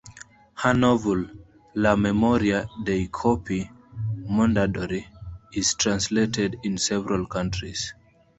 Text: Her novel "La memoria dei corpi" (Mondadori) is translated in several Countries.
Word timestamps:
Her 0.55 0.73
novel 0.73 1.19
"La 1.75 1.95
memoria 1.95 2.67
dei 2.83 3.05
corpi" 3.07 3.69
(Mondadori) 4.27 5.05
is 5.53 5.75
translated 5.75 6.55
in 6.63 6.79
several 6.79 7.27
Countries. 7.27 7.93